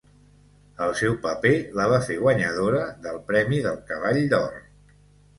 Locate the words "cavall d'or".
3.91-4.57